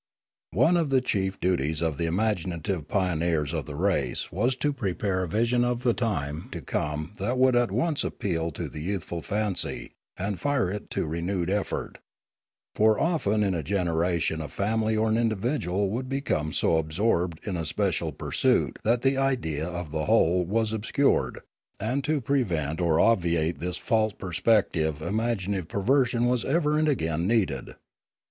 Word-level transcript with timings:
One 0.53 0.77
of 0.77 0.89
the 0.89 0.99
chief 0.99 1.39
duties 1.39 1.79
of 1.79 1.99
the 1.99 2.07
imaginative 2.07 2.87
pioneers 2.87 3.53
of 3.53 3.67
the 3.67 3.75
race 3.75 4.31
was 4.31 4.55
to 4.55 4.73
prepare 4.73 5.21
a 5.23 5.27
vision 5.27 5.63
of 5.63 5.83
the 5.83 5.93
time 5.93 6.49
to 6.53 6.59
come 6.63 7.13
that 7.19 7.37
would 7.37 7.55
at 7.55 7.69
once 7.69 8.03
appeal 8.03 8.49
to 8.53 8.67
the 8.67 8.79
youthful 8.79 9.21
fancy 9.21 9.91
and 10.17 10.39
fire 10.39 10.71
it 10.71 10.89
to 10.89 11.05
renewed 11.05 11.51
effort; 11.51 11.99
for 12.73 12.99
often 12.99 13.43
in 13.43 13.53
a 13.53 13.61
generation 13.61 14.41
a 14.41 14.47
family 14.47 14.97
or 14.97 15.11
individual 15.13 15.91
would 15.91 16.09
become 16.09 16.51
so 16.51 16.77
absorbed 16.77 17.39
in 17.45 17.55
a 17.55 17.63
special 17.63 18.11
pursuit 18.11 18.79
that 18.83 19.03
the 19.03 19.17
idea 19.17 19.67
of 19.69 19.91
the 19.91 20.05
whole 20.05 20.43
was 20.43 20.73
ob 20.73 20.81
scured; 20.87 21.41
and 21.79 22.03
to 22.05 22.19
prevent 22.19 22.81
or 22.81 22.99
obviate 22.99 23.59
this 23.59 23.77
false 23.77 24.13
perspect 24.13 24.75
ive 24.75 24.99
imaginative 24.99 25.67
prevision 25.67 26.25
was 26.25 26.43
ever 26.43 26.79
and 26.79 26.87
again 26.87 27.27
needed. 27.27 27.75